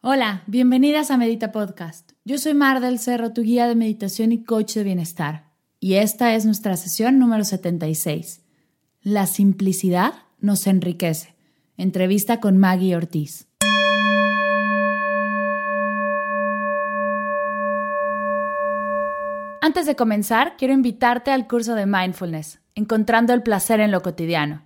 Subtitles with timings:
[0.00, 2.12] Hola, bienvenidas a Medita Podcast.
[2.24, 5.50] Yo soy Mar del Cerro, tu guía de meditación y coach de bienestar.
[5.80, 8.44] Y esta es nuestra sesión número 76.
[9.02, 11.34] La simplicidad nos enriquece.
[11.76, 13.48] Entrevista con Maggie Ortiz.
[19.60, 24.62] Antes de comenzar, quiero invitarte al curso de Mindfulness, Encontrando el placer en lo cotidiano.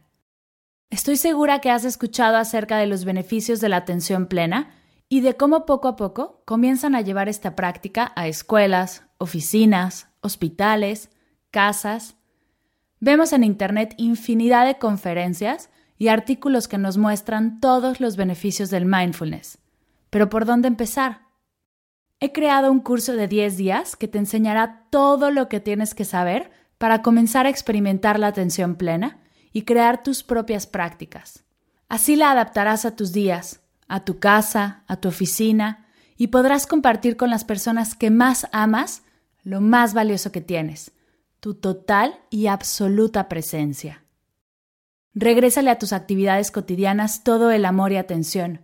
[0.90, 4.68] Estoy segura que has escuchado acerca de los beneficios de la atención plena
[5.12, 11.10] y de cómo poco a poco comienzan a llevar esta práctica a escuelas, oficinas, hospitales,
[11.50, 12.16] casas.
[12.98, 15.68] Vemos en Internet infinidad de conferencias
[15.98, 19.58] y artículos que nos muestran todos los beneficios del mindfulness.
[20.08, 21.26] Pero ¿por dónde empezar?
[22.18, 26.06] He creado un curso de 10 días que te enseñará todo lo que tienes que
[26.06, 29.20] saber para comenzar a experimentar la atención plena
[29.52, 31.44] y crear tus propias prácticas.
[31.90, 33.61] Así la adaptarás a tus días,
[33.92, 39.02] a tu casa, a tu oficina, y podrás compartir con las personas que más amas
[39.42, 40.92] lo más valioso que tienes,
[41.40, 44.02] tu total y absoluta presencia.
[45.12, 48.62] Regrésale a tus actividades cotidianas todo el amor y atención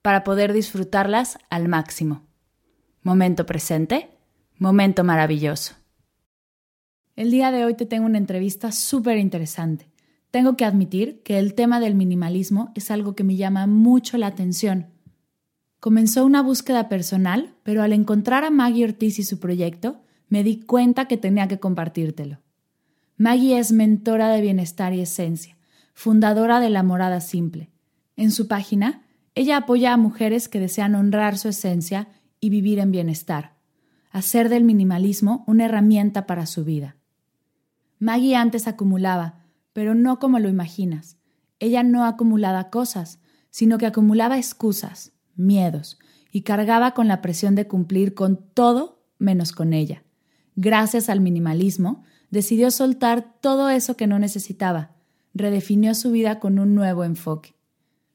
[0.00, 2.22] para poder disfrutarlas al máximo.
[3.02, 4.16] Momento presente,
[4.56, 5.74] momento maravilloso.
[7.16, 9.89] El día de hoy te tengo una entrevista súper interesante.
[10.30, 14.28] Tengo que admitir que el tema del minimalismo es algo que me llama mucho la
[14.28, 14.86] atención.
[15.80, 20.60] Comenzó una búsqueda personal, pero al encontrar a Maggie Ortiz y su proyecto, me di
[20.60, 22.38] cuenta que tenía que compartírtelo.
[23.16, 25.56] Maggie es mentora de bienestar y esencia,
[25.94, 27.70] fundadora de La Morada Simple.
[28.16, 29.02] En su página,
[29.34, 32.08] ella apoya a mujeres que desean honrar su esencia
[32.40, 33.56] y vivir en bienestar,
[34.10, 36.96] hacer del minimalismo una herramienta para su vida.
[37.98, 39.39] Maggie antes acumulaba,
[39.72, 41.16] pero no como lo imaginas.
[41.58, 43.20] Ella no acumulaba cosas,
[43.50, 45.98] sino que acumulaba excusas, miedos,
[46.32, 50.04] y cargaba con la presión de cumplir con todo menos con ella.
[50.56, 54.96] Gracias al minimalismo, decidió soltar todo eso que no necesitaba,
[55.34, 57.54] redefinió su vida con un nuevo enfoque.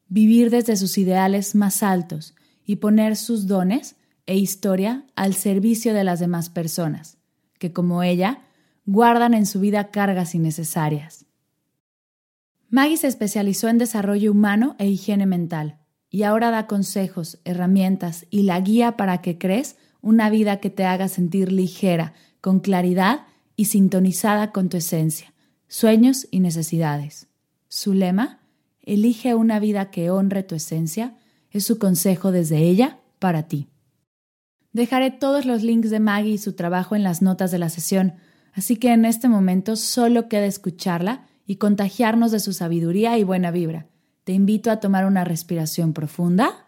[0.07, 3.95] Vivir desde sus ideales más altos y poner sus dones
[4.25, 7.17] e historia al servicio de las demás personas,
[7.59, 8.41] que como ella,
[8.85, 11.24] guardan en su vida cargas innecesarias.
[12.69, 18.43] Maggie se especializó en desarrollo humano e higiene mental y ahora da consejos, herramientas y
[18.43, 23.65] la guía para que crees una vida que te haga sentir ligera, con claridad y
[23.65, 25.33] sintonizada con tu esencia,
[25.67, 27.27] sueños y necesidades.
[27.67, 28.39] Su lema,
[28.85, 31.15] Elige una vida que honre tu esencia,
[31.49, 33.67] es su consejo desde ella para ti.
[34.73, 38.13] Dejaré todos los links de Maggie y su trabajo en las notas de la sesión,
[38.53, 43.51] así que en este momento solo queda escucharla y contagiarnos de su sabiduría y buena
[43.51, 43.87] vibra.
[44.23, 46.65] Te invito a tomar una respiración profunda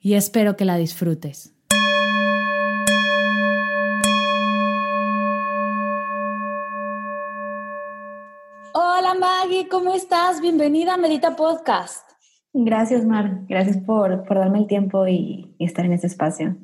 [0.00, 1.54] y espero que la disfrutes.
[8.74, 10.40] Hola Maggie, ¿cómo estás?
[10.42, 12.06] Bienvenida a Medita Podcast.
[12.52, 13.44] Gracias, Mar.
[13.48, 16.56] Gracias por, darme el tiempo y estar en este espacio.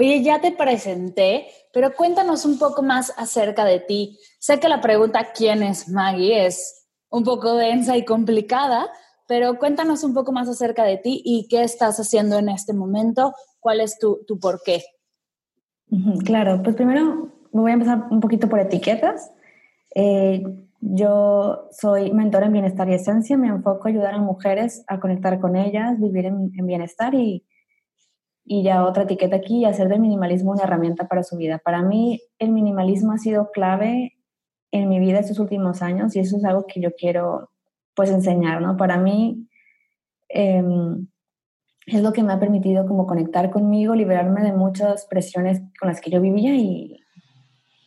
[0.00, 4.18] Oye, ya te presenté, pero cuéntanos un poco más acerca de ti.
[4.38, 6.46] Sé que la pregunta ¿quién es Maggie?
[6.46, 8.88] es un poco densa y complicada,
[9.28, 13.34] pero cuéntanos un poco más acerca de ti y qué estás haciendo en este momento,
[13.58, 14.82] cuál es tu, tu por qué.
[16.24, 19.30] Claro, pues primero me voy a empezar un poquito por etiquetas.
[19.94, 20.42] Eh,
[20.80, 25.40] yo soy mentora en bienestar y esencia, me enfoco a ayudar a mujeres a conectar
[25.40, 27.44] con ellas, vivir en, en bienestar y
[28.52, 31.58] y ya otra etiqueta aquí, hacer del minimalismo una herramienta para su vida.
[31.58, 34.18] Para mí el minimalismo ha sido clave
[34.72, 37.50] en mi vida estos últimos años y eso es algo que yo quiero
[37.94, 38.76] pues enseñar, ¿no?
[38.76, 39.46] Para mí
[40.30, 41.06] em,
[41.86, 46.00] es lo que me ha permitido como conectar conmigo, liberarme de muchas presiones con las
[46.00, 46.98] que yo vivía y,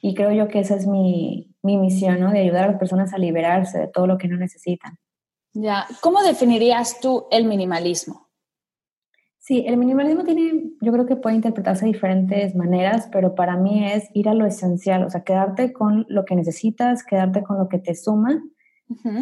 [0.01, 2.31] y creo yo que esa es mi, mi misión, ¿no?
[2.31, 4.98] De ayudar a las personas a liberarse de todo lo que no necesitan.
[5.51, 8.23] Ya, ¿cómo definirías tú el minimalismo?
[9.45, 13.86] Sí, el minimalismo tiene, yo creo que puede interpretarse de diferentes maneras, pero para mí
[13.86, 17.68] es ir a lo esencial, o sea, quedarte con lo que necesitas, quedarte con lo
[17.68, 18.42] que te suma,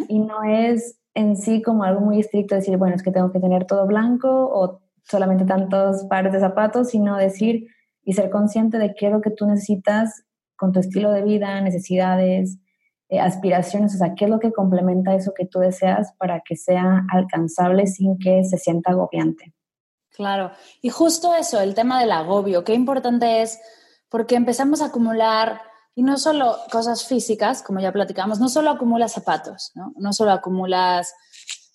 [0.06, 3.40] y no es en sí como algo muy estricto decir, bueno, es que tengo que
[3.40, 7.66] tener todo blanco o solamente tantos pares de zapatos, sino decir
[8.04, 10.22] y ser consciente de qué es lo que tú necesitas
[10.54, 12.60] con tu estilo de vida, necesidades,
[13.08, 16.54] eh, aspiraciones, o sea, qué es lo que complementa eso que tú deseas para que
[16.54, 19.52] sea alcanzable sin que se sienta agobiante.
[20.14, 23.58] Claro, y justo eso, el tema del agobio, qué importante es,
[24.08, 25.62] porque empezamos a acumular,
[25.94, 29.92] y no solo cosas físicas, como ya platicamos, no solo acumulas zapatos, ¿no?
[29.96, 31.14] no solo acumulas,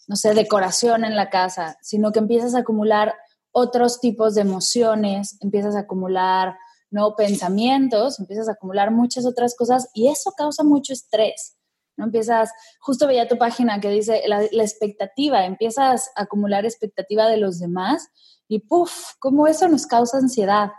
[0.08, 3.16] no sé, decoración en la casa, sino que empiezas a acumular
[3.52, 6.58] otros tipos de emociones, empiezas a acumular
[6.90, 11.57] no pensamientos, empiezas a acumular muchas otras cosas y eso causa mucho estrés.
[11.98, 12.06] ¿No?
[12.06, 17.60] Empiezas, justo veía tu página que dice la, expectativa, empiezas a acumular expectativa de los
[17.60, 18.10] demás
[18.48, 20.72] y puff, cómo eso nos causa ansiedad.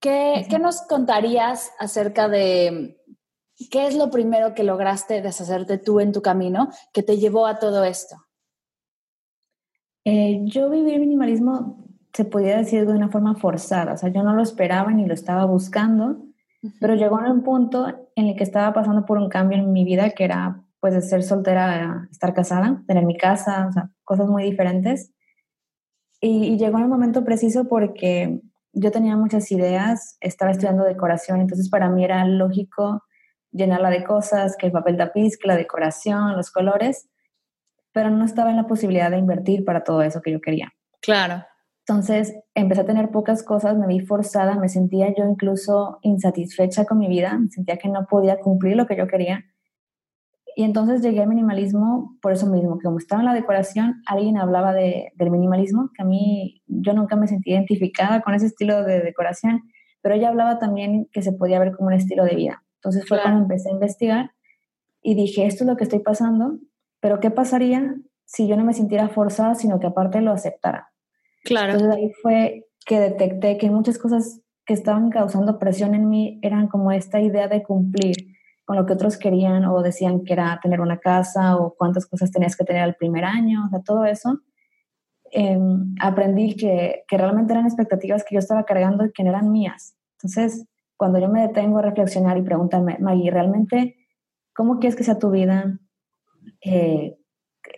[0.00, 3.00] ¿Qué, ¿Qué, nos contarías acerca de
[3.70, 7.58] qué es lo primero que lograste deshacerte tú en tu camino que te llevó a
[7.58, 8.16] todo esto?
[10.04, 11.82] Eh, yo viví el minimalismo,
[12.12, 15.14] se podía decir de una forma forzada, o sea, yo no lo esperaba ni lo
[15.14, 16.18] estaba buscando,
[16.80, 19.84] pero llegó a un punto en el que estaba pasando por un cambio en mi
[19.84, 23.90] vida, que era pues de ser soltera a estar casada, tener mi casa, o sea,
[24.04, 25.12] cosas muy diferentes.
[26.20, 28.40] Y, llegó en un momento preciso porque
[28.72, 33.02] yo tenía muchas ideas, estaba estudiando decoración, entonces para mí era lógico
[33.50, 37.08] llenarla de cosas, que el papel tapiz, que la decoración, los colores,
[37.92, 40.72] pero no estaba en la posibilidad de invertir para todo eso que yo quería.
[41.00, 41.44] Claro.
[41.86, 46.98] Entonces empecé a tener pocas cosas, me vi forzada, me sentía yo incluso insatisfecha con
[46.98, 49.44] mi vida, sentía que no podía cumplir lo que yo quería.
[50.56, 54.38] Y entonces llegué al minimalismo por eso mismo, que como estaba en la decoración, alguien
[54.38, 58.82] hablaba de, del minimalismo, que a mí yo nunca me sentí identificada con ese estilo
[58.82, 59.62] de decoración,
[60.00, 62.64] pero ella hablaba también que se podía ver como un estilo de vida.
[62.76, 64.30] Entonces fue cuando empecé a investigar
[65.02, 66.58] y dije, esto es lo que estoy pasando,
[67.00, 67.94] pero ¿qué pasaría
[68.24, 70.93] si yo no me sintiera forzada, sino que aparte lo aceptara?
[71.44, 71.72] Claro.
[71.72, 76.68] Entonces ahí fue que detecté que muchas cosas que estaban causando presión en mí eran
[76.68, 78.16] como esta idea de cumplir
[78.64, 82.30] con lo que otros querían o decían que era tener una casa o cuántas cosas
[82.30, 84.40] tenías que tener al primer año, o sea, todo eso.
[85.30, 89.52] Em, aprendí que, que realmente eran expectativas que yo estaba cargando y que no eran
[89.52, 89.96] mías.
[90.16, 90.66] Entonces,
[90.96, 93.96] cuando yo me detengo a reflexionar y preguntarme, Maggie, ¿realmente
[94.54, 95.78] cómo quieres que sea tu vida?
[96.64, 97.18] Eh,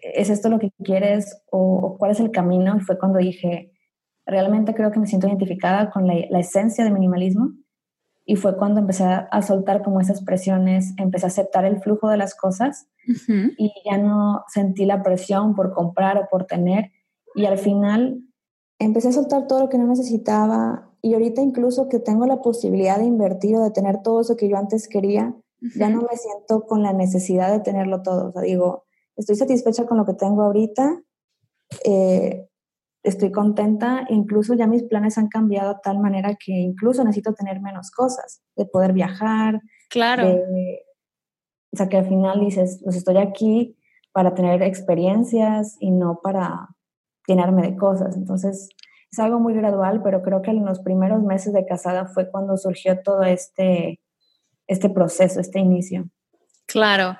[0.02, 2.76] ¿es esto lo que quieres o, cuál es el camino?
[2.76, 3.72] Y fue cuando dije,
[4.24, 7.52] realmente creo que me siento identificada con la, esencia del minimalismo.
[8.24, 12.16] Y fue cuando empecé a, soltar como esas presiones, empecé a aceptar el flujo de
[12.16, 12.88] las cosas
[13.56, 16.90] y ya no sentí la presión por comprar o por tener.
[17.36, 18.18] Y al final
[18.80, 20.90] empecé a soltar todo lo que no necesitaba.
[21.02, 24.48] Y ahorita incluso que tengo la posibilidad de invertir o de tener todo eso que
[24.48, 25.32] yo antes quería,
[25.76, 28.28] ya no me siento con la necesidad de tenerlo todo.
[28.28, 28.85] O sea, digo,
[29.16, 31.02] estoy satisfecha con lo que tengo ahorita,
[31.84, 32.48] eh,
[33.02, 37.60] estoy contenta, incluso ya mis planes han cambiado de tal manera que incluso necesito tener
[37.60, 39.60] menos cosas, de poder viajar.
[39.88, 40.28] Claro.
[40.28, 43.76] o sea, que al final dices, pues estoy aquí
[44.12, 46.68] para tener experiencias y no para
[47.28, 48.16] llenarme de cosas.
[48.16, 48.68] Entonces,
[49.10, 52.56] es algo muy gradual, pero creo que en los primeros meses de casada fue cuando
[52.56, 54.00] surgió todo este,
[54.66, 56.08] este proceso, este inicio.
[56.66, 57.16] Claro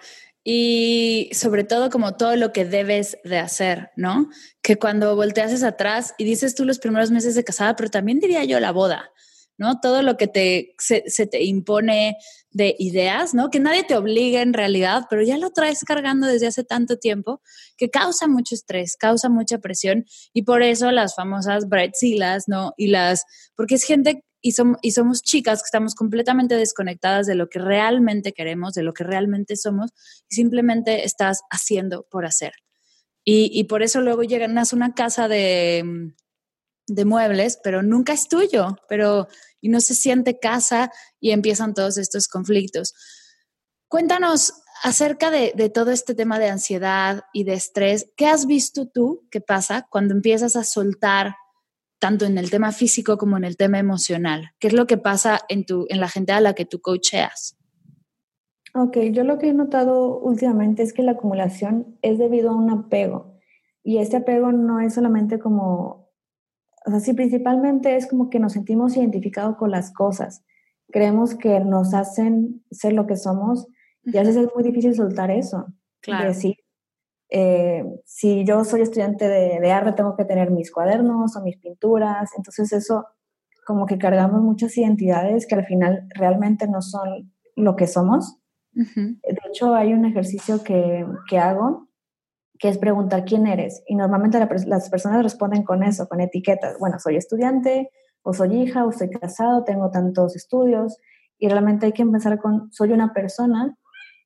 [0.49, 4.31] y sobre todo como todo lo que debes de hacer, ¿no?
[4.63, 8.45] Que cuando volteas atrás y dices tú los primeros meses de casada, pero también diría
[8.45, 9.11] yo la boda,
[9.59, 9.81] ¿no?
[9.81, 12.17] Todo lo que te, se, te impone
[12.53, 13.51] de ideas, ¿no?
[13.51, 17.43] Que nadie te obliga en realidad, pero ya lo traes cargando desde hace tanto tiempo
[17.77, 22.73] que causa mucho estrés, causa mucha presión y por eso las famosas bridezillas, ¿no?
[22.77, 23.25] Y las,
[23.57, 28.75] porque es gente y, somos chicas que estamos completamente desconectadas de lo que realmente queremos,
[28.75, 29.91] de lo que realmente somos,
[30.29, 32.53] y simplemente estás haciendo por hacer.
[33.25, 36.13] Y, por eso luego llegan a una casa de,
[36.87, 39.27] de muebles, pero nunca es tuyo, pero
[39.61, 42.95] y no se siente casa y empiezan todos estos conflictos.
[43.89, 44.53] Cuéntanos
[44.85, 48.11] acerca de, de, todo este tema de ansiedad y de estrés.
[48.17, 51.35] ¿Qué has visto tú que pasa cuando empiezas a soltar
[51.99, 54.51] tanto en el tema físico como en el tema emocional?
[54.59, 57.57] ¿Qué es lo que pasa en, tu, en la gente a la que tú coacheas?
[58.75, 62.71] Ok, yo lo que he notado últimamente es que la acumulación es debido a un
[62.71, 63.39] apego.
[63.83, 66.11] Y este apego no es solamente como,
[66.85, 70.45] o sea, sí, principalmente es como que nos sentimos identificados con las cosas.
[70.91, 73.67] Creemos que nos hacen ser lo que somos
[74.03, 75.67] y a veces es muy difícil soltar eso.
[76.01, 76.29] Claro.
[76.29, 76.57] Decir,
[77.31, 81.59] Eh, si yo soy estudiante de, de, arte, tengo que tener mis cuadernos o mis
[81.59, 82.31] pinturas.
[82.37, 83.07] Entonces eso,
[83.67, 88.39] como que cargamos muchas identidades que al final realmente no son lo que somos.
[88.73, 91.89] De hecho, hay un ejercicio que, que, hago
[92.59, 93.83] que es preguntar quién eres.
[93.87, 96.79] Y normalmente las personas responden con eso, con etiquetas.
[96.79, 97.91] Bueno, soy estudiante,
[98.23, 100.99] o soy hija, o estoy casado, tengo tantos estudios.
[101.39, 103.77] Y realmente hay que empezar con, soy una persona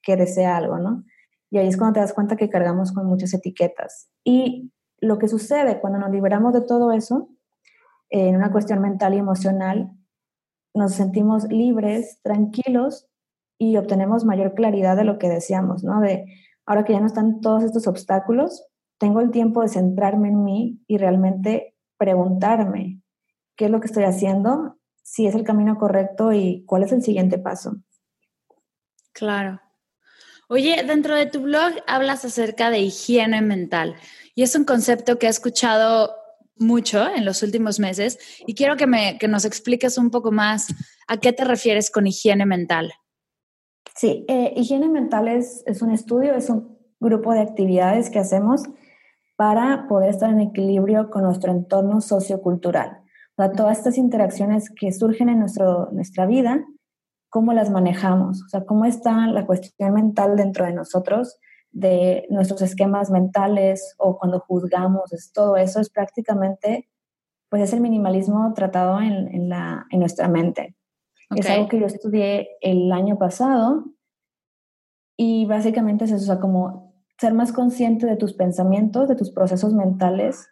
[0.02, 1.04] que desea algo, ¿no?
[1.50, 4.08] Y ahí es cuando te das cuenta que cargamos con muchas etiquetas.
[4.24, 7.28] Y lo que sucede cuando nos liberamos de todo eso,
[8.08, 9.90] en una cuestión mental y emocional,
[10.74, 13.08] nos sentimos libres, tranquilos
[13.58, 16.00] y obtenemos mayor claridad de lo que deseamos, ¿no?
[16.00, 16.26] De
[16.66, 18.66] ahora que ya no están todos estos obstáculos,
[18.98, 23.00] tengo el tiempo de centrarme en mí y realmente preguntarme
[23.56, 27.02] qué es lo que estoy haciendo, si es el camino correcto y cuál es el
[27.02, 27.76] siguiente paso.
[29.12, 29.60] Claro.
[30.52, 33.94] Oye, dentro de tu blog hablas acerca de higiene mental
[34.34, 36.10] y es un concepto que he escuchado
[36.56, 40.66] mucho en los últimos meses y quiero que, me, que nos expliques un poco más
[41.06, 42.92] a qué te refieres con higiene mental.
[43.94, 48.64] Sí, eh, higiene mental es, es un estudio, es un grupo de actividades que hacemos
[49.36, 53.02] para poder estar en equilibrio con nuestro entorno sociocultural.
[53.36, 56.66] O sea, todas estas interacciones que surgen en nuestro, nuestra vida
[57.30, 61.38] cómo las manejamos, o sea, cómo está la cuestión mental dentro de nosotros,
[61.70, 66.90] de nuestros esquemas mentales o cuando juzgamos, es, todo eso es prácticamente,
[67.48, 70.76] pues es el minimalismo tratado en, la, en nuestra mente.
[71.36, 73.84] Es algo que yo estudié el año pasado
[75.16, 79.30] y básicamente es eso, o sea, como ser más consciente de tus pensamientos, de tus
[79.30, 80.48] procesos mentales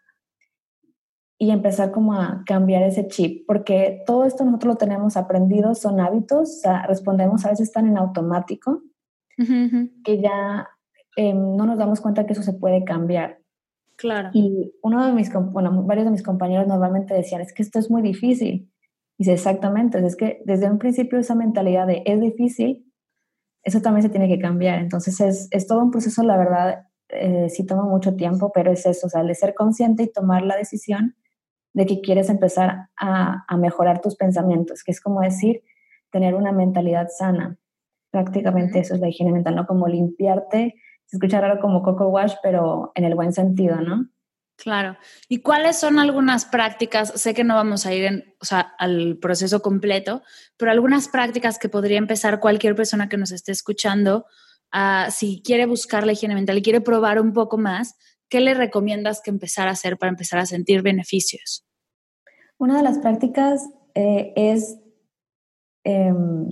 [1.38, 6.00] y empezar como a cambiar ese chip, porque todo esto nosotros lo tenemos aprendido, son
[6.00, 8.82] hábitos, o sea, respondemos a veces están en automático,
[9.36, 10.68] que ya
[11.16, 13.38] em, no nos damos cuenta que eso se puede cambiar.
[13.96, 14.30] Claro.
[14.32, 17.88] Y uno de mis, bueno, varios de mis compañeros normalmente decían, es que esto es
[17.88, 18.72] muy difícil.
[19.16, 22.92] Y dice, exactamente, es que desde un principio esa mentalidad de es difícil,
[23.62, 24.80] eso también se tiene que cambiar.
[24.80, 28.86] Entonces es, es todo un proceso, la verdad, eh, sí toma mucho tiempo, pero es
[28.86, 31.14] eso, o sea, de ser consciente y tomar la decisión
[31.78, 35.62] de que quieres empezar a, mejorar tus pensamientos, que es como decir,
[36.10, 37.56] tener una mentalidad sana.
[38.10, 39.64] Prácticamente eso es la higiene mental, ¿no?
[39.64, 40.74] Como limpiarte,
[41.06, 44.08] se escucha raro como coco wash, pero en el buen sentido, ¿no?
[44.56, 44.96] Claro.
[45.28, 47.12] ¿Y cuáles son algunas prácticas?
[47.14, 50.22] Sé que no vamos a ir en, o sea, al proceso completo,
[50.56, 54.26] pero algunas prácticas que podría empezar cualquier persona que nos esté escuchando,
[54.74, 57.94] uh, si quiere buscar la higiene mental y quiere probar un poco más,
[58.28, 61.67] ¿qué le recomiendas que empezar a hacer para empezar a sentir beneficios?
[62.58, 64.78] Una de las prácticas eh, es,
[65.84, 66.48] em,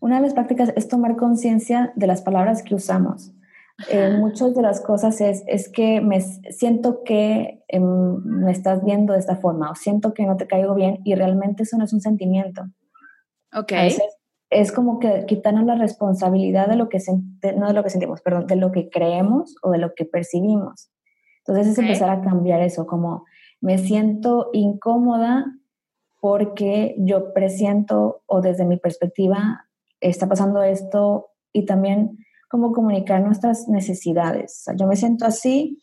[0.00, 3.32] una de las prácticas es tomar conciencia de las palabras que usamos.
[3.90, 9.14] Eh, muchas de las cosas es, es que me siento que em, me estás viendo
[9.14, 11.92] de esta forma o siento que no te caigo bien y realmente eso no es
[11.92, 12.62] un sentimiento.
[13.54, 13.72] Ok
[14.50, 16.98] es como que quitarnos la responsabilidad de lo que,
[17.56, 20.90] no de lo que sentimos, perdón, de lo que creemos o de lo que percibimos.
[21.38, 23.24] Entonces es empezar a cambiar eso, como
[23.60, 25.46] me siento incómoda
[26.20, 29.66] porque yo presiento o desde mi perspectiva
[30.00, 34.64] está pasando esto y también cómo comunicar nuestras necesidades.
[34.76, 35.78] yo me siento así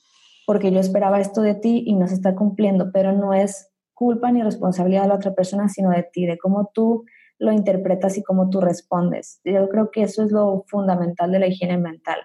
[0.46, 4.32] porque yo esperaba esto de ti y no se está cumpliendo, pero no es culpa
[4.32, 7.04] ni responsabilidad de la otra persona, sino de ti, de cómo tú
[7.40, 9.42] lo interpretas y cómo tú respondes.
[9.44, 12.20] Yo creo que eso es lo fundamental de la higiene mental.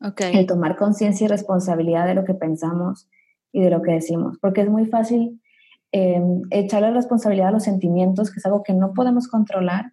[0.00, 0.36] Okay.
[0.36, 3.08] El tomar conciencia y responsabilidad de lo que pensamos
[3.52, 4.38] y de lo que decimos.
[4.40, 5.40] Porque es muy fácil
[5.92, 9.92] eh, echarle responsabilidad a los sentimientos, que es algo que no podemos controlar,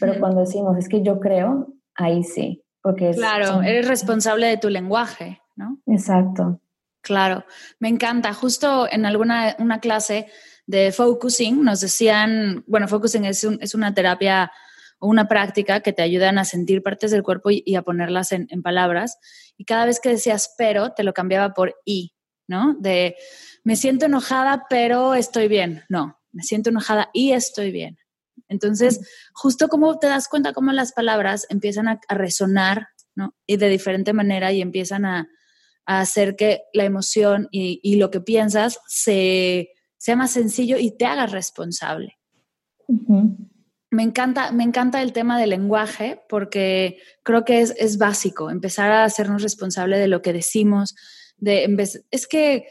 [0.00, 2.62] pero cuando decimos, es que yo creo, ahí sí.
[2.82, 5.78] Porque claro, eres responsable de tu lenguaje, ¿no?
[5.86, 6.60] Exacto.
[7.00, 7.44] Claro,
[7.78, 8.34] me encanta.
[8.34, 10.26] Justo en alguna una clase
[10.66, 14.52] de focusing, nos decían, bueno, focusing es, es una terapia
[14.98, 18.46] o una práctica que te ayudan a sentir partes del cuerpo y, a ponerlas en,
[18.62, 19.18] palabras.
[19.56, 22.14] Y cada vez que decías pero, te lo cambiaba por y,
[22.48, 22.74] ¿no?
[22.80, 23.16] De
[23.62, 25.84] me siento enojada, pero estoy bien.
[25.88, 27.98] No, me siento enojada y estoy bien.
[28.48, 29.00] Entonces,
[29.32, 33.36] justo como te das cuenta cómo las palabras empiezan a, resonar, ¿no?
[33.46, 35.28] Y de diferente manera y empiezan a,
[35.84, 41.06] hacer que la emoción y, y, lo que piensas se, sea más sencillo y te
[41.06, 42.18] hagas responsable.
[43.90, 49.04] Me encanta, me encanta el tema del lenguaje porque creo que es, básico empezar a
[49.04, 50.94] hacernos responsable de lo que decimos.
[51.38, 52.68] De, en vez, es que,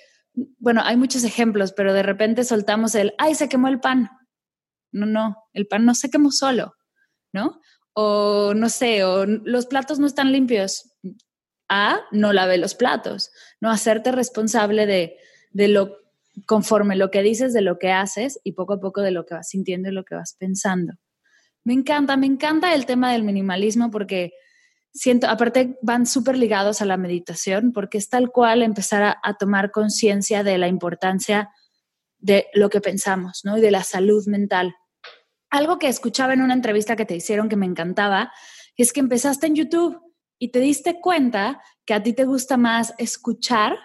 [0.60, 4.10] bueno, hay muchos ejemplos, pero de repente soltamos el, ay, se quemó el pan.
[4.92, 6.76] No, no, el pan no se quemó solo,
[7.34, 7.60] ¿no?
[7.94, 10.94] O no sé, o los platos no están limpios.
[11.70, 15.18] a no lavé los platos, no hacerte responsable de,
[15.52, 15.98] de lo
[16.46, 19.34] conforme lo que dices, de lo que haces y poco a poco de lo que
[19.34, 20.94] vas sintiendo y lo que vas pensando.
[21.64, 24.34] Me encanta, me encanta el tema del minimalismo porque
[24.98, 29.36] siento, aparte van súper ligados a la meditación porque es tal cual empezar a, a
[29.36, 31.50] tomar conciencia de la importancia
[32.20, 33.58] de lo que pensamos, ¿no?
[33.58, 34.76] Y de la salud mental.
[35.50, 38.34] Algo que escuchaba en una entrevista que te hicieron que me encantaba
[38.76, 40.02] es que empezaste en YouTube
[40.40, 43.78] y te diste cuenta que a ti te gusta más escuchar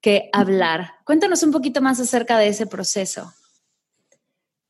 [0.00, 0.92] que hablar.
[1.04, 3.32] Cuéntanos un poquito más acerca de ese proceso.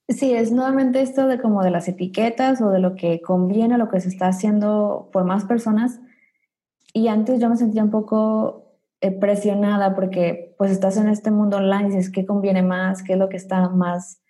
[0.08, 3.88] Sí, es nuevamente esto de como de las etiquetas o de lo que conviene, lo
[3.88, 6.00] que se está haciendo por más personas.
[6.94, 11.58] Y antes yo me sentía un poco eh, presionada porque pues estás en este mundo
[11.58, 14.22] online y dices qué conviene más, qué es lo que está más,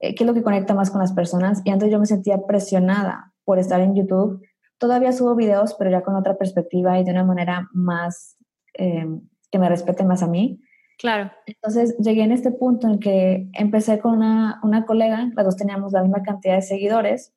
[0.00, 1.62] eh, qué es lo que conecta más con las personas.
[1.64, 4.42] Y antes yo me sentía presionada por estar en YouTube
[4.80, 8.38] Todavía subo videos, pero ya con otra perspectiva y de una manera más
[8.72, 9.06] eh,
[9.50, 10.62] que me respete más a mí.
[11.00, 11.30] Claro.
[11.46, 15.92] Entonces llegué en este punto en que empecé con una, una colega, las dos teníamos
[15.92, 17.32] la misma cantidad de seguidores,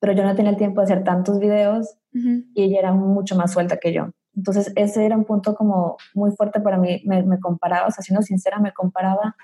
[0.00, 3.52] pero yo no tenía el tiempo de hacer tantos videos y ella era mucho más
[3.52, 4.10] suelta que yo.
[4.36, 8.02] Entonces ese era un punto como muy fuerte para mí, me, me comparaba, o sea,
[8.02, 9.36] siendo sincera, me comparaba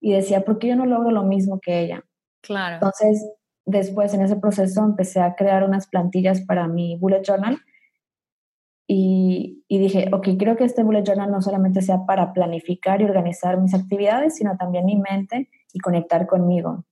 [0.00, 2.04] y decía, ¿por qué yo no logro lo mismo que ella?
[2.42, 2.74] Claro.
[2.74, 3.24] Entonces
[3.64, 7.60] después en ese proceso empecé a crear unas plantillas para mi bullet journal
[8.86, 13.60] y, dije, ok, creo que este bullet journal no solamente sea para planificar y organizar
[13.60, 16.84] mis actividades, sino también mi mente y conectar conmigo.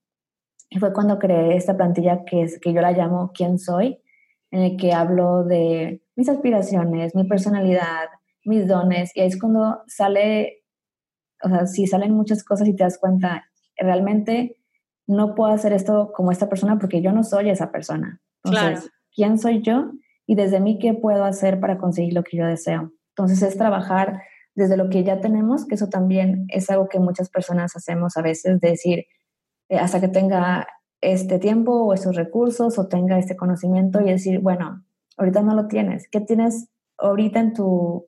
[0.69, 3.99] Y fue cuando creé esta plantilla que, es, que yo la llamo ¿Quién soy?
[4.51, 8.09] en el que hablo de mis aspiraciones, mi personalidad,
[8.43, 10.63] mis dones, y ahí es cuando sale,
[11.41, 13.45] o sea, si salen muchas cosas y te das cuenta,
[13.77, 14.57] realmente
[15.07, 18.21] no puedo hacer esto como esta persona porque yo no soy esa persona.
[18.43, 19.91] Entonces, ¿quién soy yo?
[20.31, 22.93] Y desde mí, ¿qué puedo hacer para conseguir lo que yo deseo?
[23.09, 24.21] Entonces, es trabajar
[24.55, 28.21] desde lo que ya tenemos, que eso también es algo que muchas personas hacemos a
[28.21, 29.07] veces, decir,
[29.67, 30.69] eh, hasta que tenga
[31.01, 34.85] este tiempo o esos recursos o tenga este conocimiento y decir, bueno,
[35.17, 36.07] ahorita no lo tienes.
[36.09, 38.07] ¿Qué tienes ahorita en tu,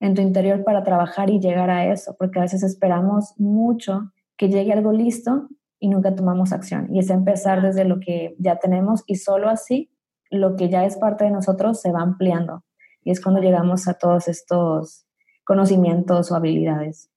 [0.00, 2.16] en tu interior para trabajar y llegar a eso?
[2.18, 6.88] Porque a veces esperamos mucho que llegue algo listo y nunca tomamos acción.
[6.90, 9.90] Y es empezar desde lo que ya tenemos y solo así
[10.30, 12.64] lo que ya es parte de nosotros se va ampliando.
[13.02, 15.06] Y es cuando llegamos a todos estos
[15.44, 17.10] conocimientos o habilidades.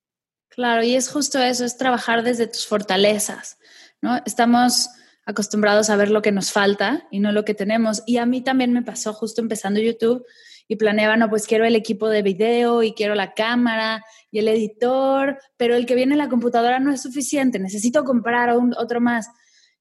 [0.49, 3.57] Claro, y es justo eso, es trabajar desde tus fortalezas,
[4.01, 4.19] ¿no?
[4.25, 4.89] Estamos
[5.25, 8.03] acostumbrados a ver lo que nos falta y no lo que tenemos.
[8.05, 10.25] Y a mí también me pasó justo empezando YouTube
[10.67, 14.47] y planeaba, no, pues quiero el equipo de video y quiero la cámara y el
[14.47, 19.27] editor, pero el que viene en la computadora no es suficiente, necesito comprar otro más.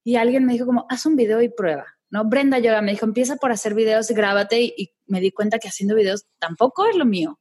[0.03, 2.25] Y alguien me dijo como, haz un video y prueba, ¿no?
[2.25, 5.69] Brenda Yoga me dijo, empieza por hacer videos y grábate y, me di cuenta que
[5.69, 7.41] haciendo videos tampoco es lo mío.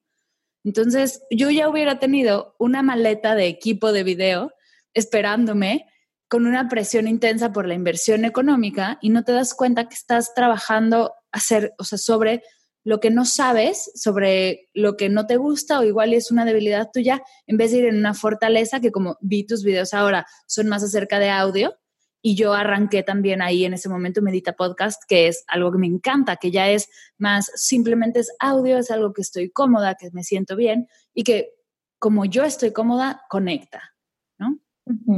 [0.63, 4.51] Entonces yo ya hubiera tenido una maleta de equipo de video
[4.93, 5.85] esperándome
[6.27, 10.33] con una presión intensa por la inversión económica y no te das cuenta que estás
[10.33, 12.43] trabajando hacer, o sea, sobre
[12.83, 16.89] lo que no sabes, sobre lo que no te gusta o igual es una debilidad
[16.91, 20.67] tuya, en vez de ir en una fortaleza que como vi tus videos ahora son
[20.67, 21.75] más acerca de audio
[22.21, 25.87] y yo arranqué también ahí en ese momento Medita Podcast, que es algo que me
[25.87, 30.23] encanta, que ya es más simplemente es audio, es algo que estoy cómoda, que me
[30.23, 31.53] siento bien y que
[31.97, 33.95] como yo estoy cómoda, conecta,
[34.37, 34.57] ¿no?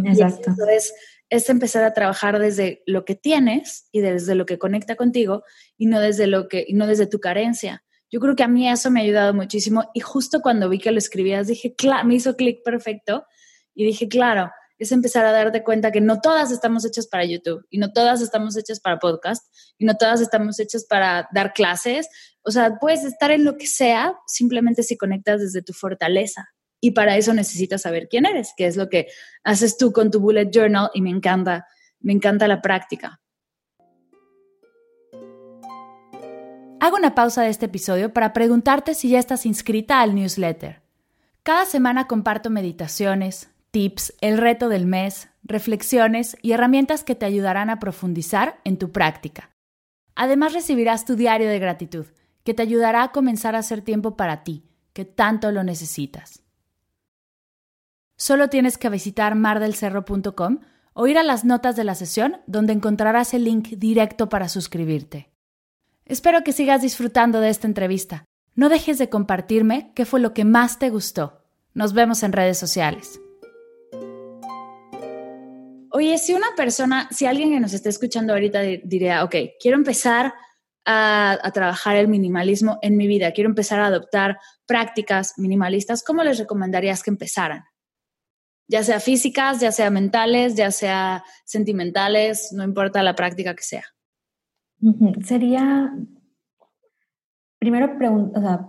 [0.05, 0.49] Exacto.
[0.49, 0.93] Entonces,
[1.29, 5.43] es empezar a trabajar desde lo que tienes y desde lo que conecta contigo
[5.77, 7.83] y no desde lo que y no desde tu carencia.
[8.09, 10.91] Yo creo que a mí eso me ha ayudado muchísimo y justo cuando vi que
[10.91, 13.25] lo escribías dije, claro, me hizo clic perfecto
[13.73, 17.63] y dije, claro, es empezar a darte cuenta que no todas estamos hechas para YouTube
[17.69, 19.45] y no todas estamos hechas para podcast
[19.77, 22.09] y no todas estamos hechas para dar clases.
[22.41, 26.49] O sea, puedes estar en lo que sea simplemente si conectas desde tu fortaleza.
[26.79, 29.05] Y para eso necesitas saber quién eres, que es lo que
[29.43, 31.67] haces tú con tu bullet journal y me encanta,
[31.99, 33.21] me encanta la práctica.
[36.79, 40.81] Hago una pausa de este episodio para preguntarte si ya estás inscrita al newsletter.
[41.43, 47.69] Cada semana comparto meditaciones, tips, el reto del mes, reflexiones y herramientas que te ayudarán
[47.69, 49.51] a profundizar en tu práctica.
[50.15, 52.05] Además recibirás tu diario de gratitud,
[52.43, 56.43] que te ayudará a comenzar a hacer tiempo para ti, que tanto lo necesitas.
[58.17, 60.60] Solo tienes que visitar mardelcerro.com
[60.93, 65.31] o ir a las notas de la sesión donde encontrarás el link directo para suscribirte.
[66.05, 68.25] Espero que sigas disfrutando de esta entrevista.
[68.53, 71.45] No dejes de compartirme qué fue lo que más te gustó.
[71.73, 73.21] Nos vemos en redes sociales.
[75.93, 80.34] Oye, si una persona, si alguien que nos esté escuchando ahorita diría, ok, quiero empezar
[80.86, 86.39] a, trabajar el minimalismo en mi vida, quiero empezar a adoptar prácticas minimalistas, ¿cómo les
[86.39, 87.63] recomendarías que empezaran?
[88.67, 93.84] Ya sea físicas, ya sea mentales, ya sea sentimentales, no importa la práctica que sea.
[95.25, 95.93] Sería
[97.60, 97.97] primero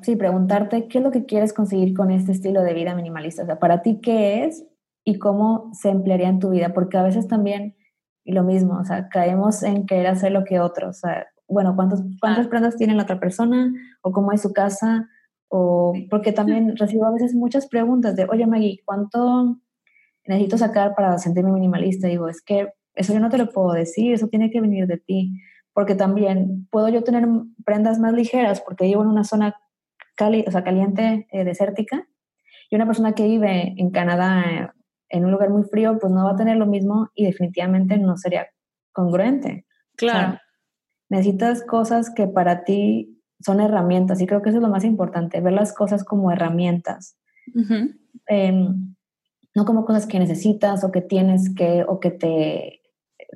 [0.03, 3.45] sí, preguntarte qué es lo que quieres conseguir con este estilo de vida minimalista.
[3.45, 4.65] O sea, para ti, ¿qué es
[5.05, 6.73] y cómo se emplearía en tu vida?
[6.75, 7.77] Porque a veces también,
[8.25, 10.99] y lo mismo, o sea, caemos en querer hacer lo que otros.
[10.99, 13.73] O sea, bueno, ¿cuántos, ¿cuántas prendas tiene la otra persona?
[14.03, 15.09] ¿O cómo es su casa?
[15.49, 19.59] O porque también recibo a veces muchas preguntas de, oye Maggie, ¿cuánto
[20.27, 22.09] necesito sacar para sentirme minimalista?
[22.09, 24.99] digo, es que eso yo no te lo puedo decir, eso tiene que venir de
[24.99, 25.33] ti
[25.73, 27.27] porque también puedo yo tener
[27.65, 29.57] prendas más ligeras porque vivo en una zona
[30.15, 32.07] cali o sea, caliente, eh, desértica,
[32.71, 34.69] y una persona que vive en Canadá, eh,
[35.13, 38.17] en un lugar muy frío, pues no va a tener lo mismo y definitivamente no
[38.17, 38.49] sería
[38.93, 39.67] congruente.
[39.95, 40.39] Claro.
[41.09, 45.41] necesitas cosas que para ti son herramientas y creo que eso es lo más importante,
[45.41, 47.17] ver las cosas como herramientas.
[48.27, 48.95] Em,
[49.55, 52.83] no como cosas que necesitas o que tienes que, o que te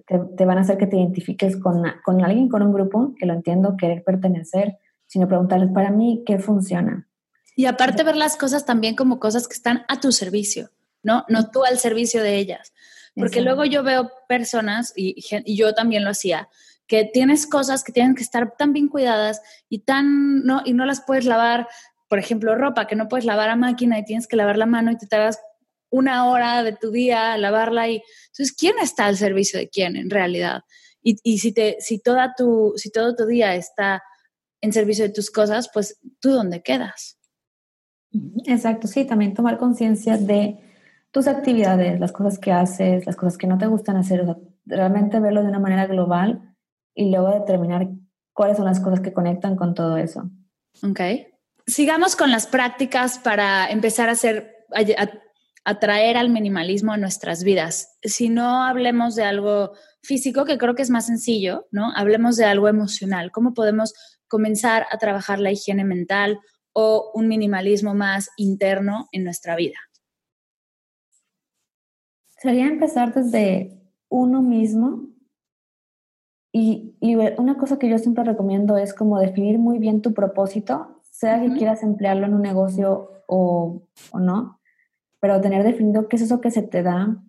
[0.06, 3.32] te, van a hacer que te identifiques con, con alguien, con un grupo, que lo
[3.32, 7.08] entiendo, querer pertenecer, sino preguntarles, para mí, ¿qué funciona?
[7.54, 10.68] Y aparte ver las cosas también como cosas que están a tu servicio,
[11.06, 11.24] ¿no?
[11.28, 12.72] No tú al servicio de ellas.
[13.14, 15.14] Porque luego yo veo personas, y,
[15.46, 16.50] y, yo también lo hacía,
[16.86, 19.40] que tienes cosas que tienen que estar tan bien cuidadas
[19.70, 20.60] y tan, ¿no?
[20.66, 21.66] Y no las puedes lavar,
[22.08, 24.90] por ejemplo, ropa que no puedes lavar a máquina y tienes que lavar la mano
[24.90, 25.38] y te tardas
[25.88, 29.96] una hora de tu día a lavarla y entonces quién está al servicio de quién
[29.96, 30.62] en realidad
[31.02, 34.02] y, y, si te si toda tu si todo tu día está
[34.60, 37.18] en servicio de tus cosas pues tú dónde quedas
[38.46, 40.65] exacto sí también tomar conciencia de
[41.16, 44.22] tus actividades las cosas que haces las cosas que no te gustan hacer
[44.66, 46.54] realmente verlo de una manera global
[46.94, 47.88] y luego determinar
[48.34, 50.30] cuáles son las cosas que conectan con todo eso
[50.82, 51.00] Ok.
[51.66, 54.56] sigamos con las prácticas para empezar a hacer
[55.64, 57.96] atraer al minimalismo a nuestras vidas.
[58.02, 61.92] Si no hablemos de algo físico, que creo que es más sencillo, ¿no?
[61.96, 63.32] Hablemos de algo emocional.
[63.32, 63.94] ¿Cómo podemos
[64.28, 66.38] comenzar a trabajar la higiene mental
[66.72, 69.78] o un minimalismo más interno en nuestra vida?
[72.46, 73.76] Sería empezar desde
[74.08, 75.08] uno mismo
[76.52, 76.94] y,
[77.38, 81.54] una cosa que yo siempre recomiendo es como definir muy bien tu propósito, sea que
[81.54, 83.82] quieras emplearlo en un negocio o,
[84.12, 84.60] o no
[85.26, 87.20] pero tener definido qué es eso que se te da,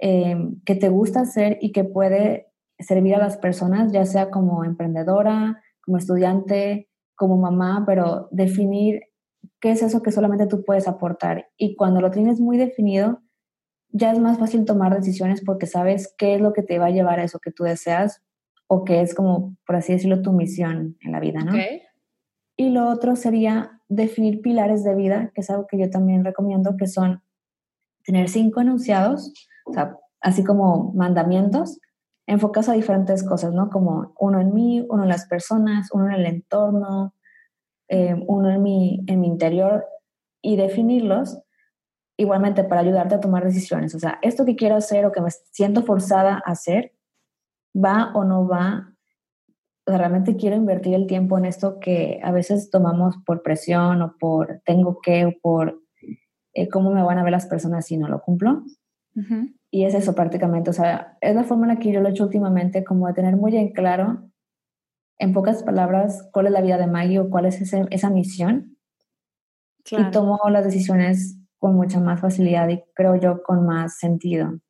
[0.00, 2.48] eh, que te gusta hacer y que puede
[2.80, 9.02] servir a las personas, ya sea como emprendedora, como estudiante, como mamá, pero definir
[9.60, 11.46] qué es eso que solamente tú puedes aportar.
[11.56, 13.22] Y cuando lo tienes muy definido,
[13.90, 16.90] ya es más fácil tomar decisiones porque sabes qué es lo que te va a
[16.90, 18.22] llevar a eso que tú deseas
[18.66, 21.52] o que es como, por así decirlo, tu misión en la vida, ¿no?
[22.56, 26.76] Y lo otro sería definir pilares de vida, que es algo que yo también recomiendo,
[26.76, 27.22] que son
[28.04, 29.32] tener cinco enunciados,
[29.64, 31.80] o sea, así como mandamientos,
[32.26, 33.70] enfocados a diferentes cosas, ¿no?
[33.70, 37.14] Como uno en mí, uno en las personas, uno en el entorno,
[37.88, 39.86] eh, uno en mi, en mi interior,
[40.42, 41.40] y definirlos
[42.18, 43.94] igualmente para ayudarte a tomar decisiones.
[43.94, 46.92] O sea, esto que quiero hacer o que me siento forzada a hacer,
[47.74, 48.92] va o no va.
[49.86, 54.02] O sea, realmente quiero invertir el tiempo en esto que a veces tomamos por presión
[54.02, 55.80] o por tengo que o por
[56.52, 58.64] eh, cómo me van a ver las personas si no lo cumplo.
[59.70, 62.12] Y es eso prácticamente, o sea, es la forma en la que yo lo he
[62.12, 64.30] hecho últimamente, como de tener muy en claro,
[65.18, 68.76] en pocas palabras, cuál es la vida de Maggie o cuál es esa misión.
[69.90, 74.60] Y tomo las decisiones con mucha más facilidad y creo yo con más sentido.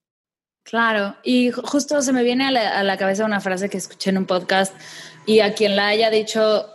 [0.64, 4.26] Claro, y justo se me viene a la, cabeza una frase que escuché en un
[4.26, 4.74] podcast
[5.24, 6.66] y a quien la haya dicho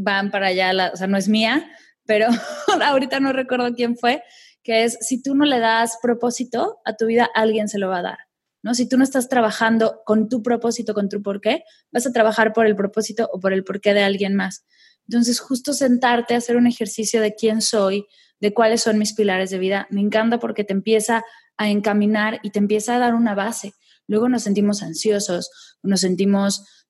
[0.00, 1.70] van para allá, la, o sea, no es mía,
[2.06, 2.26] pero
[2.84, 4.22] ahorita no recuerdo quién fue,
[4.64, 7.98] que es si tú no le das propósito a tu vida, alguien se lo va
[7.98, 8.18] a dar.
[8.62, 8.74] ¿no?
[8.74, 12.66] Si tú no estás trabajando con tu propósito, con tu porqué, vas a trabajar por
[12.66, 14.64] el propósito o por el porqué de alguien más.
[15.08, 18.06] Entonces, justo sentarte a hacer un ejercicio de quién soy,
[18.40, 21.24] de cuáles son mis pilares de vida, me encanta porque te empieza
[21.56, 23.72] a encaminar y te empieza a dar una base.
[24.06, 25.50] Luego nos sentimos ansiosos,
[25.82, 26.86] nos sentimos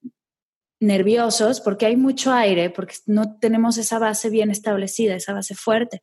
[0.81, 6.03] nerviosos porque hay mucho aire, porque no tenemos esa base bien establecida, esa base fuerte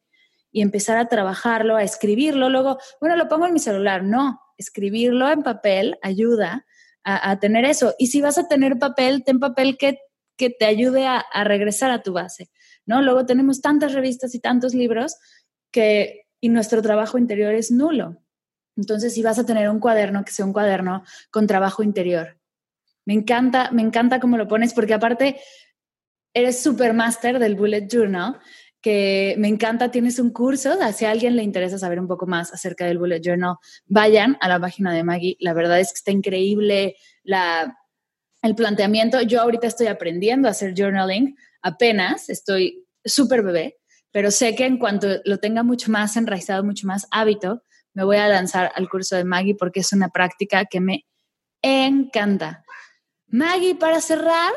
[0.51, 2.49] y empezar a trabajarlo, a escribirlo.
[2.49, 4.03] Luego, bueno, lo pongo en mi celular.
[4.03, 6.65] No, escribirlo en papel ayuda
[7.03, 7.95] a, tener eso.
[7.99, 9.99] Y si vas a tener papel, ten papel que,
[10.37, 12.49] que te ayude a, a, regresar a tu base,
[12.85, 13.01] ¿no?
[13.01, 15.15] Luego tenemos tantas revistas y tantos libros
[15.71, 18.17] que, y nuestro trabajo interior es nulo.
[18.75, 22.39] Entonces, si vas a tener un cuaderno, que sea un cuaderno con trabajo interior.
[23.05, 25.39] Me encanta, me encanta cómo lo pones, porque aparte
[26.33, 28.39] eres supermaster del Bullet Journal,
[28.81, 32.53] que me encanta, tienes un curso, si a alguien le interesa saber un poco más
[32.53, 36.11] acerca del Bullet Journal, vayan a la página de Maggie, la verdad es que está
[36.11, 37.77] increíble la,
[38.43, 39.21] el planteamiento.
[39.21, 43.77] Yo ahorita estoy aprendiendo a hacer journaling, apenas estoy súper bebé,
[44.11, 48.17] pero sé que en cuanto lo tenga mucho más enraizado, mucho más hábito, me voy
[48.17, 51.05] a lanzar al curso de Maggie porque es una práctica que me
[51.61, 52.63] encanta.
[53.27, 54.51] Maggie, para cerrar,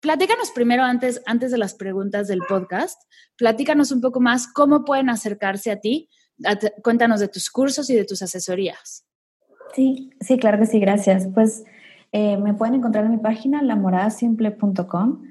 [0.00, 3.00] platícanos primero antes, antes de las preguntas del podcast,
[3.36, 6.10] platícanos un poco más cómo pueden acercarse a ti.
[6.82, 9.06] cuéntanos de tus cursos y de tus asesorías.
[9.74, 11.26] Sí, sí, claro que sí, gracias.
[11.32, 11.64] Pues
[12.16, 15.22] eh, me pueden encontrar en mi página, lamoradasimple.com.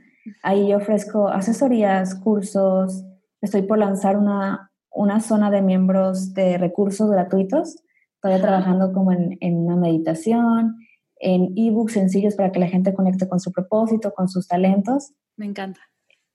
[0.41, 3.05] Ahí ofrezco asesorías, cursos.
[3.39, 7.77] Estoy por lanzar una, una zona de miembros de recursos gratuitos.
[8.15, 10.75] Estoy trabajando como en, en una meditación,
[11.21, 15.13] en ebooks sencillos para que la gente conecte con su propósito, con sus talentos.
[15.37, 15.79] Me encanta.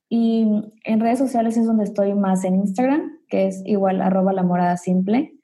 [0.08, 0.46] Y
[0.84, 4.78] en redes sociales es donde estoy más en Instagram, que es igual arroba la morada
[4.78, 5.37] simple.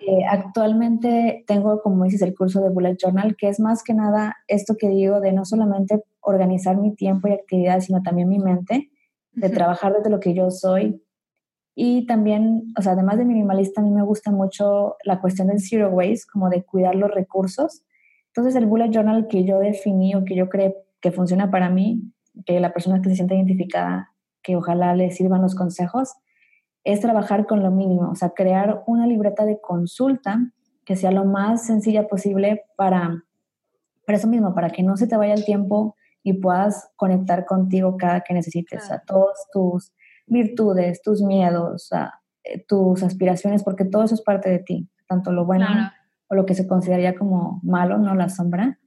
[0.00, 4.36] Eh, actualmente tengo, como dices, el curso de Bullet Journal, que es más que nada
[4.48, 8.90] esto que digo de no solamente organizar mi tiempo y actividades, sino también mi mente,
[9.32, 11.02] de trabajar desde lo que yo soy.
[11.74, 15.60] Y también, o sea, además de minimalista, a mí me gusta mucho la cuestión del
[15.60, 17.82] zero waste, como de cuidar los recursos.
[18.28, 22.12] Entonces, el Bullet Journal que yo definí o que yo creo que funciona para mí,
[22.46, 26.14] que la persona que se siente identificada, que ojalá le sirvan los consejos,
[26.84, 30.40] es trabajar con lo mínimo, o sea, crear una libreta de consulta
[30.84, 33.24] que sea lo más sencilla posible para,
[34.04, 37.96] para eso mismo, para que no se te vaya el tiempo y puedas conectar contigo
[37.96, 39.92] cada que necesites, a todos tus
[40.26, 41.90] virtudes, tus miedos,
[42.44, 45.66] eh, tus aspiraciones, porque todo eso es parte de ti, tanto lo bueno
[46.28, 48.78] o lo que se consideraría como malo, no la sombra,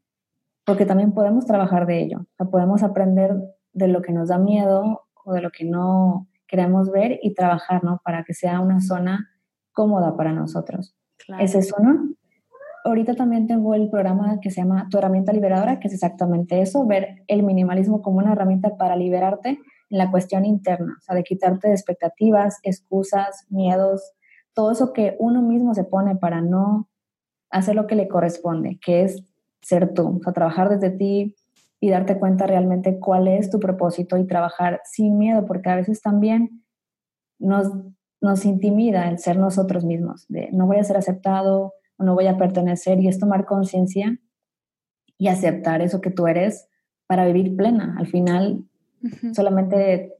[0.65, 3.35] porque también podemos trabajar de ello, o sea, podemos aprender
[3.73, 7.83] de lo que nos da miedo o de lo que no queremos ver y trabajar,
[7.83, 8.01] ¿no?
[8.03, 9.29] Para que sea una zona
[9.71, 10.95] cómoda para nosotros.
[11.39, 12.09] Ese es uno.
[12.83, 16.85] Ahorita también tengo el programa que se llama Tu herramienta liberadora, que es exactamente eso,
[16.85, 21.23] ver el minimalismo como una herramienta para liberarte en la cuestión interna, o sea, de
[21.23, 24.13] quitarte de expectativas, excusas, miedos,
[24.53, 26.89] todo eso que uno mismo se pone para no
[27.49, 29.23] hacer lo que le corresponde, que es
[29.61, 31.35] ser tú, o sea, trabajar desde ti,
[31.85, 36.01] y darte cuenta realmente cuál es tu propósito y trabajar sin miedo, porque a veces
[36.01, 36.65] también
[37.37, 37.71] nos,
[38.21, 42.25] nos intimida el ser nosotros mismos, de no voy a ser aceptado o no voy
[42.25, 44.19] a pertenecer y es tomar conciencia
[45.19, 46.67] y aceptar eso que tú eres
[47.05, 47.95] para vivir plena.
[47.99, 48.65] Al final,
[49.35, 50.15] solamente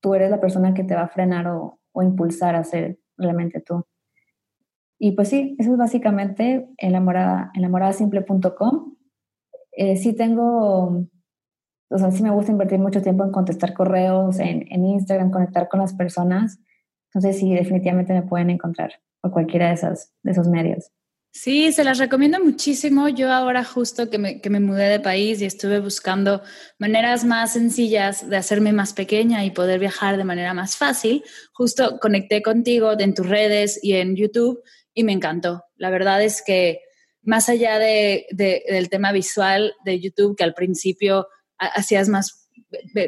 [0.00, 3.60] tú eres la persona que te va a frenar o, o impulsar a ser realmente
[3.60, 3.84] tú.
[4.96, 8.94] Y pues sí, eso es básicamente enamorada, enamoradasimple.com
[9.72, 11.06] eh, sí tengo,
[11.90, 15.68] o sea, sí me gusta invertir mucho tiempo en contestar correos, en, en Instagram, conectar
[15.68, 16.58] con las personas.
[17.12, 20.90] Entonces sí, definitivamente me pueden encontrar por cualquiera de, esas, de esos medios.
[21.32, 23.08] Sí, se las recomiendo muchísimo.
[23.08, 26.42] Yo ahora justo que me, que me, mudé de país y estuve buscando
[26.78, 32.00] maneras más sencillas de hacerme más pequeña y poder viajar de manera más fácil, justo
[32.00, 34.60] conecté contigo en tus redes y en YouTube
[34.92, 35.64] y me encantó.
[35.76, 36.80] La verdad es que
[37.22, 41.28] más allá de, del tema visual de YouTube, que al principio
[41.58, 42.48] hacías más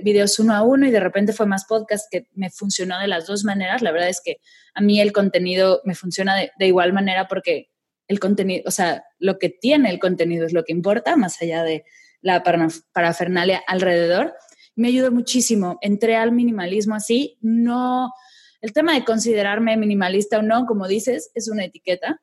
[0.03, 3.27] videos uno a uno y de repente fue más podcast que me funcionó de las
[3.27, 3.83] dos maneras.
[3.83, 4.38] La verdad es que
[4.75, 7.70] a mí el contenido me funciona de, igual manera porque
[8.09, 11.62] el contenido, o sea, lo que tiene el contenido es lo que importa, más allá
[11.62, 11.85] de
[12.20, 12.42] la
[12.92, 14.35] parafernalia alrededor.
[14.75, 15.79] Me ayudó muchísimo.
[15.81, 17.38] Entré al minimalismo así.
[17.40, 18.11] No,
[18.61, 22.20] el tema de considerarme minimalista o no, como dices, es una etiqueta,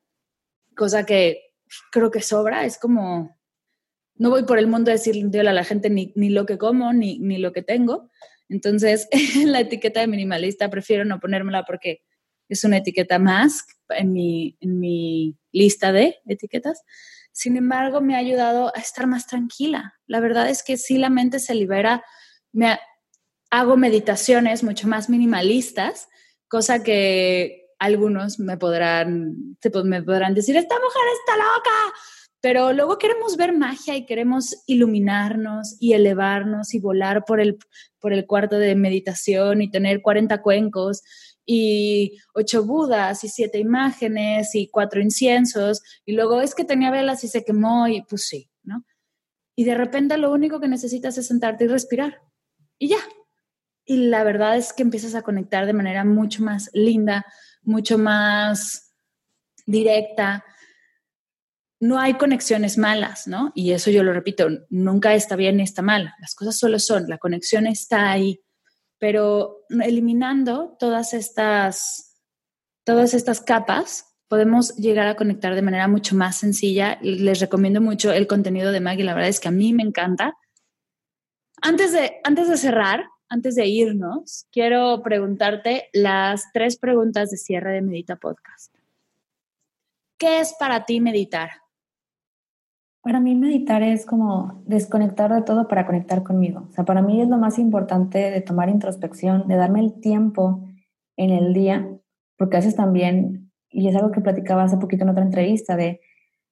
[0.74, 1.49] cosa que
[1.90, 3.38] creo que sobra, es como,
[4.16, 6.92] no voy por el mundo a decirle a la gente ni, ni lo que como,
[6.92, 8.10] ni, ni, lo que tengo.
[8.48, 9.08] Entonces,
[9.44, 12.02] la etiqueta de minimalista prefiero no ponérmela porque
[12.48, 16.82] es una etiqueta más en mi, en mi lista de etiquetas.
[17.32, 19.94] Sin embargo, me ha ayudado a estar más tranquila.
[20.06, 22.04] La verdad es que si la mente se libera.
[22.52, 22.78] Me
[23.50, 26.08] hago meditaciones mucho más minimalistas,
[26.48, 31.94] cosa que algunos me podrán, me podrán decir, esta mujer está loca,
[32.42, 37.58] pero luego queremos ver magia y queremos iluminarnos y elevarnos y volar por el,
[37.98, 41.02] por el cuarto de meditación y tener 40 cuencos
[41.44, 47.24] y ocho budas y siete imágenes y cuatro inciensos y luego es que tenía velas
[47.24, 48.84] y se quemó y pues sí, ¿no?
[49.56, 52.20] Y de repente lo único que necesitas es sentarte y respirar
[52.78, 53.00] y ya.
[53.84, 57.26] Y la verdad es que empiezas a conectar de manera mucho más linda,
[57.62, 58.94] mucho más
[59.66, 60.44] directa.
[61.82, 63.52] no hay conexiones malas, ¿no?
[63.54, 66.12] Y eso yo lo repito, nunca está bien ni está mal.
[66.20, 68.42] Las cosas solo son, la conexión está ahí.
[68.98, 72.18] Pero eliminando todas estas,
[72.84, 76.98] todas estas capas, podemos llegar a conectar de manera mucho más sencilla.
[77.00, 80.34] Les recomiendo mucho el contenido de Maggie, la verdad es que a mí me encanta.
[81.62, 87.72] Antes de, antes de cerrar, antes de irnos, quiero preguntarte las tres preguntas de cierre
[87.72, 88.74] de Medita Podcast.
[90.18, 91.50] ¿Qué es para ti meditar?
[93.02, 96.66] Para mí meditar es como desconectar de todo para conectar conmigo.
[96.68, 100.68] O sea, para mí es lo más importante de tomar introspección, de darme el tiempo
[101.16, 101.88] en el día,
[102.36, 106.00] porque a veces también, y es algo que platicaba hace poquito en otra entrevista, de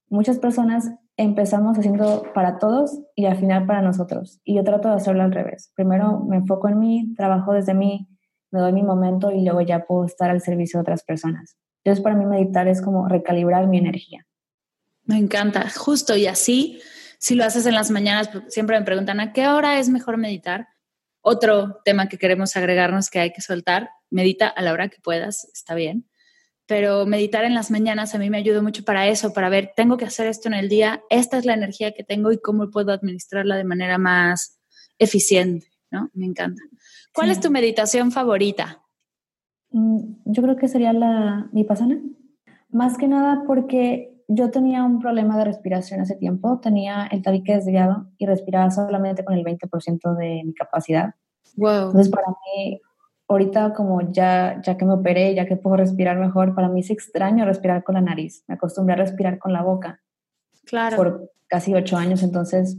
[0.08, 4.40] muchas personas empezamos haciendo para todos y al final para nosotros.
[4.44, 5.72] Y yo trato de hacerlo al revés.
[5.74, 8.08] Primero me enfoco en mí, trabajo desde mí,
[8.50, 11.58] me doy mi momento y luego ya puedo estar al servicio de otras personas.
[11.82, 14.26] Entonces para mí meditar es como recalibrar mi energía.
[15.04, 16.80] Me encanta, justo y así,
[17.18, 20.68] si lo haces en las mañanas, siempre me preguntan a qué hora es mejor meditar.
[21.20, 25.50] Otro tema que queremos agregarnos que hay que soltar, medita a la hora que puedas,
[25.52, 26.08] está bien.
[26.68, 29.96] Pero meditar en las mañanas a mí me ayuda mucho para eso, para ver, tengo
[29.96, 32.92] que hacer esto en el día, esta es la energía que tengo y cómo puedo
[32.92, 34.60] administrarla de manera más
[34.98, 36.10] eficiente, ¿no?
[36.12, 36.62] Me encanta.
[37.14, 38.82] ¿Cuál es tu meditación favorita?
[39.70, 42.00] Mm, yo creo que sería la vipassana.
[42.70, 47.54] Más que nada porque yo tenía un problema de respiración hace tiempo, tenía el tabique
[47.54, 51.14] desviado y respiraba solamente con el 20% de mi capacidad.
[51.56, 51.86] Wow.
[51.86, 52.80] Entonces, para mí,
[53.28, 56.90] ahorita como ya, ya que me operé, ya que puedo respirar mejor, para mí es
[56.90, 58.42] extraño respirar con la nariz.
[58.48, 60.00] Me acostumbré a respirar con la boca.
[60.64, 60.96] Claro.
[60.96, 62.78] Por casi ocho años, entonces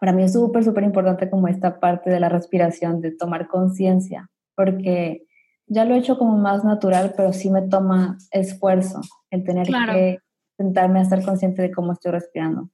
[0.00, 4.30] para mí es súper, súper importante como esta parte de la respiración, de tomar conciencia,
[4.54, 5.26] porque
[5.66, 9.00] ya lo he hecho como más natural, pero sí me toma esfuerzo
[9.30, 10.18] el tener que
[10.56, 12.68] sentarme a estar consciente de cómo estoy respirando.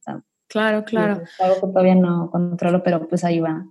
[0.49, 1.23] claro, claro.
[1.23, 3.65] Es algo que todavía no controlo, pero pues ahí va.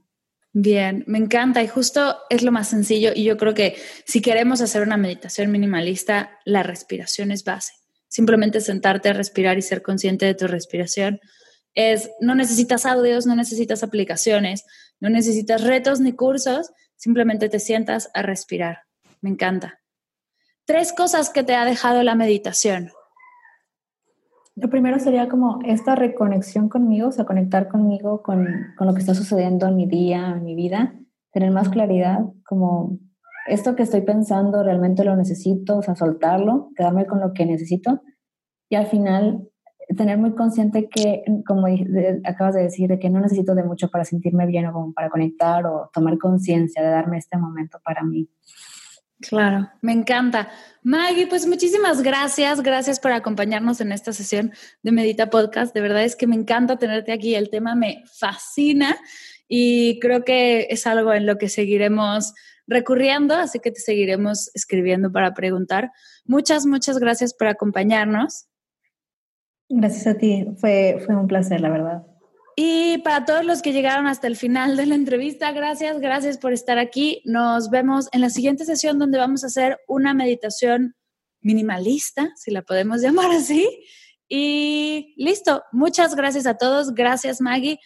[0.51, 4.61] Bien, me encanta y justo es lo más sencillo y yo creo que si queremos
[4.61, 7.73] hacer una meditación minimalista, la respiración es base.
[8.07, 11.19] Simplemente sentarte a respirar y ser consciente de tu respiración
[11.75, 14.65] es, no necesitas audios, no necesitas aplicaciones,
[14.99, 18.79] no necesitas retos ni cursos, simplemente te sientas a respirar.
[19.21, 19.79] Me encanta.
[20.65, 22.91] Tres cosas que te ha dejado la meditación.
[24.61, 28.99] Lo primero sería como esta reconexión conmigo, o sea, conectar conmigo con, con, lo que
[28.99, 30.95] está sucediendo en mi día, en mi vida,
[31.31, 32.97] tener más claridad, como
[33.47, 38.01] esto que estoy pensando realmente lo necesito, o sea, soltarlo, quedarme con lo que necesito
[38.69, 39.49] y al final
[39.97, 41.67] tener muy consciente que, como
[42.23, 45.09] acabas de decir, de que no necesito de mucho para sentirme bien o como para
[45.09, 48.29] conectar o tomar conciencia de darme este momento para mí.
[49.21, 50.49] Claro, me encanta.
[50.81, 52.61] Maggie, pues muchísimas gracias.
[52.61, 55.73] Gracias por acompañarnos en esta sesión de Medita Podcast.
[55.73, 57.35] De verdad es que me encanta tenerte aquí.
[57.35, 58.97] El tema me fascina
[59.47, 62.33] y creo que es algo en lo que seguiremos
[62.65, 65.91] recurriendo, así que te seguiremos escribiendo para preguntar.
[66.23, 68.45] Muchas, muchas gracias por acompañarnos.
[69.67, 70.47] Gracias a ti.
[70.57, 72.08] Fue, fue un placer, la verdad.
[72.61, 76.51] Y para todos los que llegaron hasta el final de la entrevista, gracias, gracias por
[76.51, 77.21] estar aquí.
[77.23, 80.93] Nos vemos en la siguiente sesión donde vamos a hacer una meditación
[81.39, 83.65] minimalista, si la podemos llamar así.
[84.27, 86.93] Y listo, muchas gracias a todos.
[86.93, 87.79] Gracias Maggie.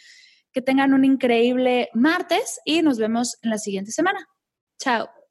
[0.51, 4.27] Que tengan un increíble martes y nos vemos en la siguiente semana.
[4.79, 5.22] Chao.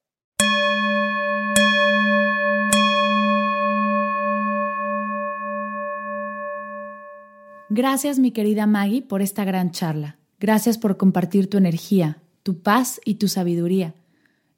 [7.74, 10.18] Gracias, mi querida Maggie, por esta gran charla.
[10.38, 13.94] Gracias por compartir tu energía, tu paz y tu sabiduría.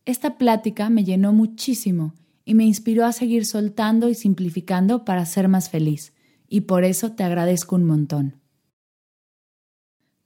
[0.04, 5.46] Esta plática me llenó muchísimo y me inspiró a seguir soltando y simplificando para ser
[5.46, 6.12] más feliz,
[6.48, 8.40] y por eso te agradezco un montón.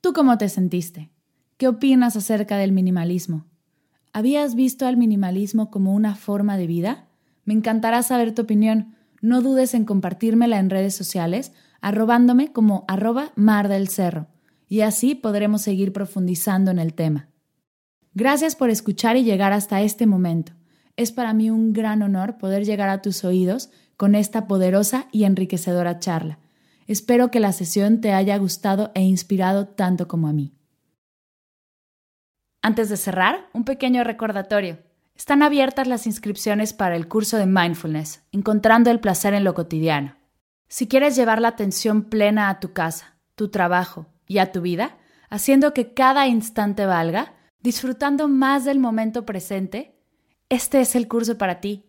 [0.01, 1.11] ¿Tú cómo te sentiste?
[1.59, 3.45] ¿Qué opinas acerca del minimalismo?
[4.15, 7.07] ¿Habías visto al minimalismo como una forma de vida?
[7.45, 8.95] Me encantará saber tu opinión.
[9.21, 14.27] No dudes en compartírmela en redes sociales arrobándome como arroba mar del cerro,
[14.69, 17.29] y así podremos seguir profundizando en el tema.
[18.15, 20.53] Gracias por escuchar y llegar hasta este momento.
[20.97, 25.25] Es para mí un gran honor poder llegar a tus oídos con esta poderosa y
[25.25, 26.39] enriquecedora charla.
[26.87, 30.55] Espero que la sesión te haya gustado e inspirado tanto como a mí.
[32.63, 34.79] Antes de cerrar, un pequeño recordatorio.
[35.15, 40.17] Están abiertas las inscripciones para el curso de mindfulness, encontrando el placer en lo cotidiano.
[40.69, 44.99] Si quieres llevar la atención plena a tu casa, tu trabajo y a tu vida,
[45.31, 49.99] haciendo que cada instante valga, disfrutando más del momento presente,
[50.49, 51.87] este es el curso para ti.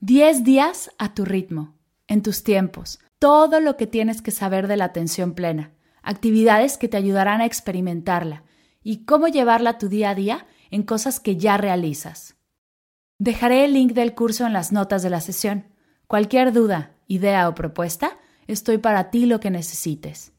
[0.00, 4.76] Diez días a tu ritmo, en tus tiempos, todo lo que tienes que saber de
[4.76, 8.44] la atención plena, actividades que te ayudarán a experimentarla
[8.82, 12.36] y cómo llevarla a tu día a día en cosas que ya realizas.
[13.18, 15.66] Dejaré el link del curso en las notas de la sesión.
[16.06, 20.32] Cualquier duda, idea o propuesta, estoy para ti lo que necesites.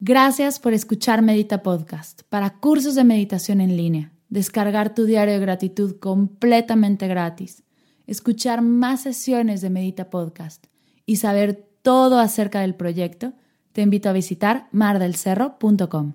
[0.00, 5.40] Gracias por escuchar Medita Podcast para cursos de meditación en línea, descargar tu diario de
[5.40, 7.64] gratitud completamente gratis,
[8.06, 10.66] escuchar más sesiones de Medita Podcast
[11.04, 13.34] y saber todo acerca del proyecto,
[13.72, 16.14] te invito a visitar mardelcerro.com.